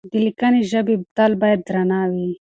[0.11, 2.29] د ليکنۍ ژبې تله بايد درنه وي.